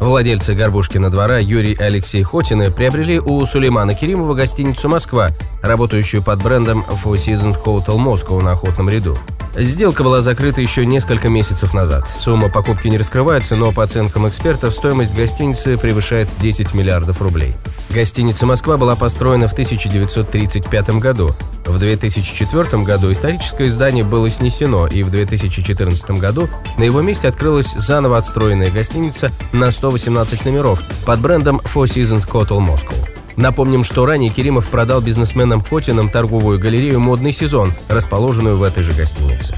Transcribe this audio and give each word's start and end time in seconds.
Владельцы 0.00 0.54
Горбушкина 0.54 1.10
двора 1.10 1.38
Юрий 1.38 1.72
и 1.72 1.78
Алексей 1.78 2.22
Хотины 2.22 2.70
приобрели 2.70 3.20
у 3.20 3.44
Сулеймана 3.44 3.94
Керимова 3.94 4.32
гостиницу 4.32 4.88
«Москва», 4.88 5.28
работающую 5.62 6.22
под 6.22 6.42
брендом 6.42 6.82
Four 7.04 7.16
Seasons 7.16 7.62
Hotel 7.62 7.96
Moscow 7.96 8.42
на 8.42 8.52
Охотном 8.52 8.88
ряду. 8.88 9.18
Сделка 9.54 10.04
была 10.04 10.22
закрыта 10.22 10.60
еще 10.60 10.86
несколько 10.86 11.28
месяцев 11.28 11.74
назад. 11.74 12.08
Сумма 12.08 12.48
покупки 12.48 12.88
не 12.88 12.98
раскрывается, 12.98 13.56
но 13.56 13.72
по 13.72 13.82
оценкам 13.82 14.28
экспертов 14.28 14.74
стоимость 14.74 15.14
гостиницы 15.14 15.76
превышает 15.76 16.28
10 16.40 16.72
миллиардов 16.74 17.20
рублей. 17.20 17.54
Гостиница 17.90 18.46
«Москва» 18.46 18.76
была 18.76 18.94
построена 18.94 19.48
в 19.48 19.52
1935 19.52 20.90
году. 21.00 21.32
В 21.64 21.78
2004 21.78 22.84
году 22.84 23.10
историческое 23.12 23.68
здание 23.70 24.04
было 24.04 24.30
снесено, 24.30 24.86
и 24.86 25.02
в 25.02 25.10
2014 25.10 26.10
году 26.12 26.48
на 26.78 26.84
его 26.84 27.00
месте 27.00 27.26
открылась 27.26 27.72
заново 27.72 28.18
отстроенная 28.18 28.70
гостиница 28.70 29.32
на 29.52 29.72
118 29.72 30.44
номеров 30.44 30.80
под 31.04 31.20
брендом 31.20 31.60
Four 31.64 31.86
Seasons 31.86 32.28
Hotel 32.28 32.58
Moscow. 32.64 33.19
Напомним, 33.36 33.84
что 33.84 34.06
ранее 34.06 34.30
Керимов 34.30 34.68
продал 34.68 35.00
бизнесменам 35.00 35.60
Хотинам 35.60 36.10
торговую 36.10 36.58
галерею 36.58 37.00
«Модный 37.00 37.32
сезон», 37.32 37.72
расположенную 37.88 38.56
в 38.56 38.62
этой 38.62 38.82
же 38.82 38.92
гостинице. 38.92 39.56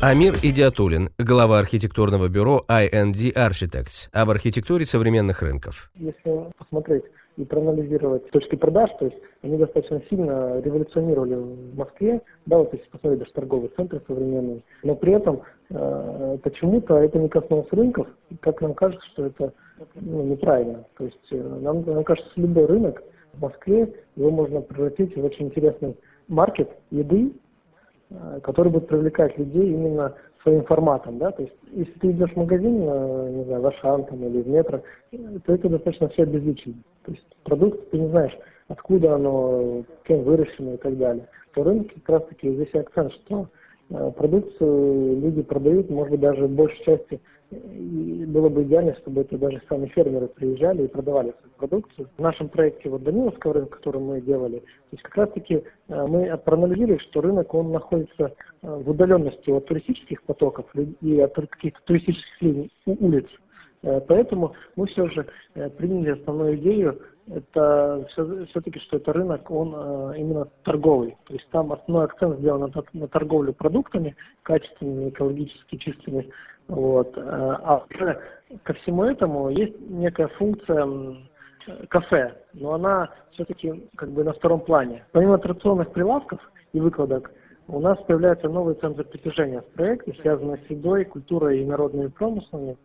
Амир 0.00 0.34
Идиатулин, 0.42 1.08
глава 1.16 1.60
архитектурного 1.60 2.28
бюро 2.28 2.64
IND 2.68 3.32
Architects, 3.32 4.08
об 4.12 4.28
архитектуре 4.28 4.84
современных 4.84 5.40
рынков. 5.40 5.90
Если 5.96 6.52
посмотреть 6.58 7.04
и 7.36 7.44
проанализировать 7.44 8.30
точки 8.30 8.56
продаж, 8.56 8.90
то 8.98 9.06
есть 9.06 9.18
они 9.42 9.56
достаточно 9.58 10.00
сильно 10.08 10.60
революционировали 10.60 11.34
в 11.34 11.76
Москве, 11.76 12.22
да, 12.46 12.58
вот 12.58 12.72
если 12.72 12.88
посмотреть 12.88 13.20
даже 13.20 13.32
торговые 13.32 13.70
центры 13.76 14.00
современные, 14.06 14.62
но 14.82 14.94
при 14.94 15.12
этом 15.12 15.42
э, 15.70 16.38
почему-то 16.42 16.96
это 16.98 17.18
не 17.18 17.28
коснулось 17.28 17.72
рынков, 17.72 18.06
как 18.40 18.60
нам 18.60 18.74
кажется, 18.74 19.06
что 19.08 19.26
это 19.26 19.52
ну, 19.94 20.22
неправильно. 20.22 20.84
То 20.96 21.04
есть 21.04 21.32
э, 21.32 21.36
нам, 21.36 21.84
нам 21.84 22.04
кажется, 22.04 22.30
любой 22.36 22.66
рынок 22.66 23.02
в 23.32 23.40
Москве, 23.40 23.92
его 24.16 24.30
можно 24.30 24.60
превратить 24.60 25.16
в 25.16 25.24
очень 25.24 25.46
интересный 25.46 25.96
маркет 26.28 26.70
еды, 26.90 27.32
э, 28.10 28.40
который 28.42 28.70
будет 28.70 28.86
привлекать 28.86 29.36
людей 29.38 29.72
именно 29.72 30.14
своим 30.44 30.64
форматом, 30.64 31.18
да, 31.18 31.32
то 31.32 31.42
есть 31.42 31.54
если 31.72 31.98
ты 31.98 32.10
идешь 32.12 32.30
в 32.30 32.36
магазин, 32.36 32.82
э, 32.82 33.30
не 33.30 33.44
знаю, 33.44 33.62
в 33.62 33.66
Ашан 33.66 34.04
там, 34.04 34.24
или 34.24 34.42
в 34.42 34.48
метро, 34.48 34.82
то 35.10 35.52
это 35.52 35.68
достаточно 35.68 36.08
все 36.10 36.22
обезличено. 36.22 36.74
То 37.04 37.12
есть 37.12 37.26
продукт, 37.42 37.90
ты 37.90 37.98
не 37.98 38.08
знаешь, 38.08 38.38
откуда 38.68 39.16
оно, 39.16 39.82
кем 40.06 40.22
выращено 40.22 40.74
и 40.74 40.76
так 40.76 40.96
далее. 40.96 41.26
То 41.54 41.64
рынок 41.64 41.88
как 41.94 42.08
раз 42.08 42.28
таки 42.28 42.54
здесь 42.54 42.74
акцент, 42.74 43.12
что 43.12 43.48
Э, 43.90 44.10
продукцию 44.16 45.20
люди 45.20 45.42
продают, 45.42 45.90
может 45.90 46.12
быть, 46.12 46.20
даже 46.20 46.46
в 46.46 46.50
большей 46.50 46.84
части 46.84 47.20
и 47.50 48.23
было 48.34 48.48
бы 48.48 48.64
идеально, 48.64 48.96
чтобы 48.96 49.20
это 49.20 49.38
даже 49.38 49.62
сами 49.68 49.86
фермеры 49.86 50.26
приезжали 50.26 50.82
и 50.82 50.88
продавали 50.88 51.32
свою 51.38 51.54
продукцию. 51.56 52.08
В 52.18 52.20
нашем 52.20 52.48
проекте 52.48 52.90
вот 52.90 53.04
Даниловского 53.04 53.54
рынка, 53.54 53.76
который 53.76 54.00
мы 54.00 54.20
делали, 54.20 54.58
то 54.58 54.64
есть 54.90 55.04
как 55.04 55.16
раз 55.16 55.30
таки 55.30 55.62
э, 55.88 56.06
мы 56.06 56.36
проанализировали, 56.38 56.98
что 56.98 57.20
рынок 57.20 57.54
он 57.54 57.70
находится 57.70 58.24
э, 58.24 58.32
в 58.62 58.90
удаленности 58.90 59.50
от 59.50 59.66
туристических 59.66 60.24
потоков 60.24 60.66
и 61.00 61.20
от 61.20 61.34
каких-то 61.34 61.80
туристических 61.84 62.42
линий, 62.42 62.72
улиц. 62.86 63.28
Поэтому 64.08 64.54
мы 64.76 64.86
все 64.86 65.06
же 65.06 65.26
приняли 65.76 66.10
основную 66.10 66.56
идею 66.56 67.00
это 67.26 68.06
все, 68.10 68.44
все-таки, 68.46 68.78
что 68.80 68.98
это 68.98 69.12
рынок, 69.12 69.50
он 69.50 69.74
э, 69.74 70.18
именно 70.18 70.46
торговый. 70.62 71.16
То 71.24 71.32
есть 71.32 71.48
там 71.50 71.72
основной 71.72 72.04
акцент 72.04 72.38
сделан 72.38 72.70
на, 72.70 72.84
на 72.92 73.08
торговлю 73.08 73.54
продуктами, 73.54 74.14
качественными, 74.42 75.08
экологически 75.08 75.76
чистыми. 75.76 76.30
Вот. 76.68 77.16
Э, 77.16 77.20
а 77.22 77.86
ко 78.62 78.74
всему 78.74 79.04
этому 79.04 79.48
есть 79.48 79.78
некая 79.80 80.28
функция 80.28 80.86
кафе, 81.88 82.34
но 82.52 82.74
она 82.74 83.10
все-таки 83.30 83.88
как 83.96 84.10
бы 84.10 84.22
на 84.22 84.34
втором 84.34 84.60
плане. 84.60 85.06
Помимо 85.12 85.38
традиционных 85.38 85.92
прилавков 85.92 86.40
и 86.74 86.80
выкладок, 86.80 87.32
у 87.68 87.80
нас 87.80 87.98
появляются 88.02 88.50
новые 88.50 88.74
центры 88.74 89.04
притяжения 89.04 89.62
в 89.62 89.66
проекте, 89.68 90.12
связанные 90.20 90.58
с 90.58 90.70
едой, 90.70 91.06
культурой 91.06 91.60
и 91.60 91.64
народными 91.64 92.08
промыслами. 92.08 92.76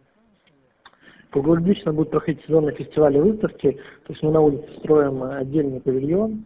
Круглогодично 1.31 1.93
будут 1.93 2.11
проходить 2.11 2.43
сезонные 2.45 2.75
фестивали 2.75 3.19
выставки, 3.19 3.73
то 4.05 4.13
есть 4.13 4.23
мы 4.23 4.31
на 4.31 4.41
улице 4.41 4.67
строим 4.79 5.21
отдельный 5.21 5.79
павильон, 5.79 6.45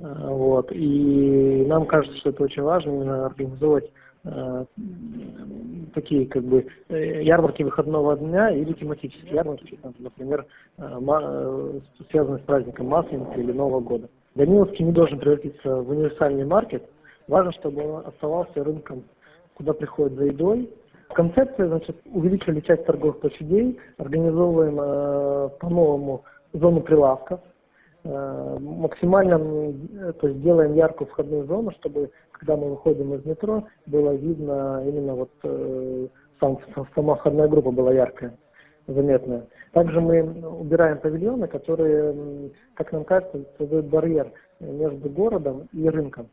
э, 0.00 0.04
вот, 0.04 0.70
и 0.70 1.64
нам 1.66 1.86
кажется, 1.86 2.18
что 2.18 2.30
это 2.30 2.44
очень 2.44 2.62
важно 2.62 2.90
именно 2.90 3.24
организовать 3.24 3.90
э, 4.24 4.64
такие 5.94 6.26
как 6.26 6.44
бы 6.44 6.66
э, 6.90 7.22
ярмарки 7.22 7.62
выходного 7.62 8.18
дня 8.18 8.50
или 8.50 8.74
тематические 8.74 9.34
ярмарки, 9.34 9.78
например, 9.98 10.46
связанные 12.10 12.38
с 12.38 12.46
праздником 12.46 12.88
Масленицы 12.88 13.40
или 13.40 13.52
Нового 13.52 13.80
года. 13.80 14.10
Даниловский 14.34 14.84
не 14.84 14.92
должен 14.92 15.20
превратиться 15.20 15.76
в 15.76 15.88
универсальный 15.88 16.44
маркет. 16.44 16.84
Важно, 17.28 17.52
чтобы 17.52 17.82
он 17.82 18.06
оставался 18.06 18.62
рынком, 18.62 19.04
куда 19.54 19.72
приходят 19.72 20.18
за 20.18 20.26
едой, 20.26 20.70
Концепция, 21.12 21.68
значит, 21.68 21.96
увеличили 22.04 22.60
часть 22.60 22.84
торговых 22.84 23.20
площадей, 23.20 23.78
организовываем 23.96 24.78
э, 24.80 25.48
по-новому 25.58 26.24
зону 26.52 26.80
прилавков, 26.80 27.40
э, 28.04 28.58
максимально 28.60 29.38
то 30.12 30.28
есть 30.28 30.42
делаем 30.42 30.74
яркую 30.74 31.08
входную 31.08 31.46
зону, 31.46 31.70
чтобы 31.72 32.10
когда 32.32 32.56
мы 32.56 32.70
выходим 32.70 33.14
из 33.14 33.24
метро, 33.24 33.64
было 33.86 34.14
видно 34.14 34.82
именно 34.86 35.14
вот 35.14 35.30
э, 35.42 36.08
сам, 36.40 36.58
сама 36.94 37.16
входная 37.16 37.48
группа 37.48 37.70
была 37.70 37.92
яркая, 37.92 38.36
заметная. 38.86 39.46
Также 39.72 40.00
мы 40.00 40.22
убираем 40.22 40.98
павильоны, 40.98 41.48
которые, 41.48 42.50
как 42.74 42.92
нам 42.92 43.04
кажется, 43.04 43.44
создают 43.56 43.86
барьер 43.86 44.32
между 44.60 45.08
городом 45.08 45.68
и 45.72 45.88
рынком 45.88 46.28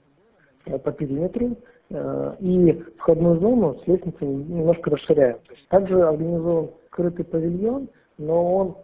по 0.65 0.91
периметру. 0.91 1.57
Э, 1.89 2.35
и 2.39 2.83
входную 2.97 3.39
зону 3.39 3.79
с 3.83 3.87
лестницей 3.87 4.27
немножко 4.27 4.89
расширяем. 4.91 5.37
Также 5.69 6.01
организован 6.01 6.69
скрытый 6.87 7.25
павильон, 7.25 7.89
но 8.17 8.55
он 8.55 8.75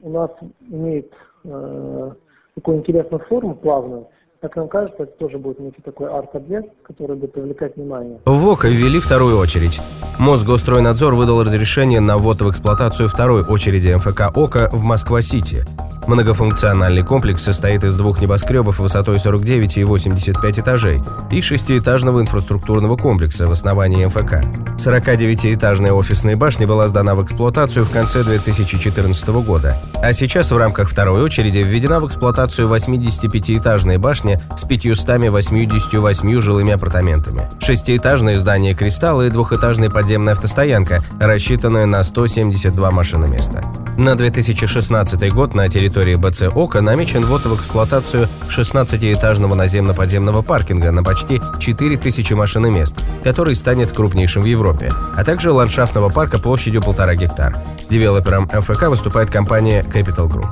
у 0.00 0.10
нас 0.10 0.30
имеет 0.68 1.12
э, 1.44 2.10
такую 2.54 2.78
интересную 2.78 3.20
форму, 3.20 3.54
плавную, 3.54 4.08
как 4.44 4.56
нам 4.56 4.68
кажется, 4.68 5.04
это 5.04 5.12
тоже 5.12 5.38
будет 5.38 5.58
некий 5.58 5.80
такой 5.80 6.10
арт-объект, 6.10 6.68
который 6.82 7.16
будет 7.16 7.32
привлекать 7.32 7.76
внимание. 7.76 8.20
В 8.26 8.46
ОКО 8.46 8.68
ввели 8.68 9.00
вторую 9.00 9.38
очередь. 9.38 9.80
Мосгостройнадзор 10.18 11.14
выдал 11.14 11.42
разрешение 11.42 12.00
на 12.00 12.18
ввод 12.18 12.42
в 12.42 12.50
эксплуатацию 12.50 13.08
второй 13.08 13.42
очереди 13.42 13.94
МФК 13.94 14.36
ОКО 14.36 14.68
в 14.70 14.84
Москва-Сити. 14.84 15.64
Многофункциональный 16.06 17.02
комплекс 17.02 17.42
состоит 17.42 17.82
из 17.82 17.96
двух 17.96 18.20
небоскребов 18.20 18.78
высотой 18.78 19.18
49 19.18 19.78
и 19.78 19.84
85 19.84 20.58
этажей 20.58 21.02
и 21.30 21.40
шестиэтажного 21.40 22.20
инфраструктурного 22.20 22.96
комплекса 22.96 23.46
в 23.46 23.52
основании 23.52 24.04
МФК. 24.04 24.44
49-этажная 24.76 25.92
офисная 25.92 26.36
башня 26.36 26.66
была 26.66 26.88
сдана 26.88 27.14
в 27.14 27.24
эксплуатацию 27.24 27.84
в 27.86 27.90
конце 27.90 28.22
2014 28.22 29.28
года, 29.28 29.80
а 30.02 30.12
сейчас 30.12 30.50
в 30.50 30.56
рамках 30.58 30.90
второй 30.90 31.22
очереди 31.22 31.58
введена 31.58 32.00
в 32.00 32.06
эксплуатацию 32.06 32.68
85-этажная 32.68 33.98
башня 33.98 34.40
с 34.58 34.64
588 34.64 36.40
жилыми 36.40 36.72
апартаментами, 36.72 37.48
шестиэтажное 37.60 38.38
здание 38.38 38.74
«Кристалл» 38.74 39.22
и 39.22 39.30
двухэтажная 39.30 39.90
подземная 39.90 40.34
автостоянка, 40.34 40.98
рассчитанная 41.18 41.86
на 41.86 42.02
172 42.02 42.90
машиноместа. 42.90 43.62
На 43.96 44.16
2016 44.16 45.32
год 45.32 45.54
на 45.54 45.68
территории 45.68 46.16
БЦ 46.16 46.52
«Ока» 46.52 46.80
намечен 46.80 47.24
ввод 47.24 47.44
в 47.44 47.54
эксплуатацию 47.54 48.28
16-этажного 48.48 49.54
наземно-подземного 49.54 50.42
паркинга 50.42 50.90
на 50.90 51.04
почти 51.04 51.40
4000 51.60 52.32
машиномест, 52.32 52.96
который 53.22 53.54
станет 53.54 53.92
крупнейшим 53.92 54.42
в 54.42 54.46
Европе, 54.46 54.92
а 55.16 55.22
также 55.22 55.52
ландшафтного 55.52 56.08
парка 56.08 56.40
площадью 56.40 56.82
полтора 56.82 57.14
гектар. 57.14 57.56
Девелопером 57.88 58.50
МФК 58.52 58.88
выступает 58.88 59.30
компания 59.30 59.82
Capital 59.82 60.28
Group. 60.28 60.48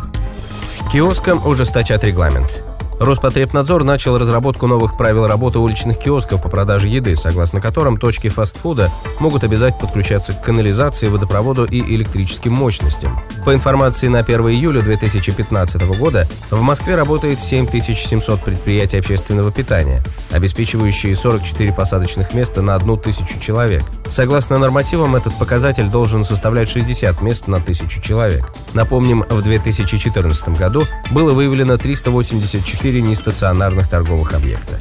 Киоскам 0.93 1.45
ужесточат 1.45 2.05
регламент. 2.05 2.63
Роспотребнадзор 3.01 3.85
начал 3.85 4.17
разработку 4.19 4.67
новых 4.67 4.97
правил 4.97 5.27
работы 5.27 5.59
уличных 5.59 5.99
киосков 5.99 6.43
по 6.43 6.49
продаже 6.49 6.89
еды, 6.89 7.17
согласно 7.17 7.61
которым 7.61 7.99
точки 7.99 8.29
фастфуда 8.29 8.91
могут 9.21 9.45
обязать 9.45 9.79
подключаться 9.79 10.33
к 10.33 10.43
канализации, 10.43 11.09
водопроводу 11.09 11.65
и 11.65 11.81
электрическим 11.81 12.53
мощностям. 12.53 13.21
По 13.45 13.55
информации 13.55 14.09
на 14.09 14.21
1 14.21 14.41
июля 14.49 14.81
2015 14.81 15.83
года 15.97 16.29
в 16.51 16.61
Москве 16.61 16.95
работает 16.95 17.41
7700 17.41 18.41
предприятий 18.41 18.99
общественного 18.99 19.51
питания, 19.51 20.03
обеспечивающие 20.31 21.17
44 21.17 21.73
посадочных 21.73 22.35
места 22.35 22.63
на 22.63 22.75
одну 22.75 22.97
тысячу 22.97 23.41
человек. 23.41 23.83
Согласно 24.13 24.59
нормативам, 24.59 25.17
этот 25.17 25.35
показатель 25.39 25.89
должен 25.89 26.27
составлять 26.27 26.69
60 26.69 27.23
мест 27.23 27.49
на 27.49 27.61
тысячу 27.61 28.03
человек. 28.03 28.53
Напомним, 28.75 29.25
в 29.27 29.41
2014 29.41 30.51
году 30.51 30.87
было 31.11 31.33
выявлено 31.33 31.79
384 31.79 32.93
4 32.93 33.01
нестационарных 33.01 33.89
торговых 33.89 34.35
объекта. 34.35 34.79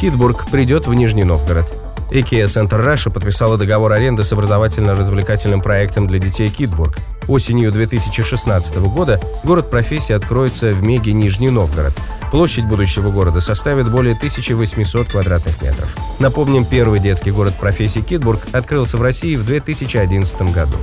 Китбург 0.00 0.50
придет 0.50 0.86
в 0.86 0.94
Нижний 0.94 1.24
Новгород. 1.24 1.70
IKEA 2.10 2.44
Center 2.44 2.82
Russia 2.82 3.10
подписала 3.12 3.58
договор 3.58 3.92
аренды 3.92 4.24
с 4.24 4.32
образовательно-развлекательным 4.32 5.60
проектом 5.60 6.06
для 6.06 6.18
детей 6.18 6.48
Китбург. 6.48 6.96
Осенью 7.28 7.70
2016 7.70 8.76
года 8.76 9.20
город 9.44 9.70
профессии 9.70 10.14
откроется 10.14 10.72
в 10.72 10.82
Меге 10.82 11.12
Нижний 11.12 11.50
Новгород. 11.50 11.92
Площадь 12.30 12.64
будущего 12.64 13.10
города 13.10 13.40
составит 13.40 13.90
более 13.90 14.14
1800 14.14 15.08
квадратных 15.08 15.60
метров. 15.62 15.94
Напомним, 16.20 16.64
первый 16.64 17.00
детский 17.00 17.30
город 17.32 17.54
профессии 17.58 18.00
Китбург 18.00 18.46
открылся 18.52 18.96
в 18.96 19.02
России 19.02 19.36
в 19.36 19.44
2011 19.44 20.42
году. 20.52 20.76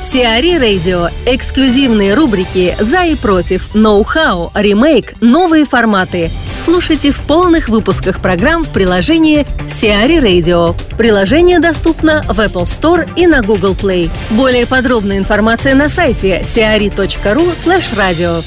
Сиари 0.00 0.56
Радио. 0.56 1.08
Эксклюзивные 1.26 2.14
рубрики 2.14 2.76
«За 2.78 3.04
и 3.04 3.16
против», 3.16 3.74
«Ноу-хау», 3.74 4.52
«Ремейк», 4.54 5.14
«Новые 5.20 5.64
форматы». 5.66 6.30
Слушайте 6.56 7.10
в 7.10 7.20
полных 7.22 7.68
выпусках 7.68 8.20
программ 8.20 8.62
в 8.62 8.72
приложении 8.72 9.44
Сиари 9.68 10.18
Radio. 10.18 10.78
Приложение 10.96 11.58
доступно 11.58 12.22
в 12.22 12.38
Apple 12.38 12.66
Store 12.66 13.08
и 13.16 13.26
на 13.26 13.42
Google 13.42 13.74
Play. 13.74 14.08
Более 14.30 14.66
подробная 14.66 15.18
информация 15.18 15.74
на 15.74 15.88
сайте 15.88 16.42
siari.ru 16.42 17.56
slash 17.56 17.96
radio. 17.96 18.44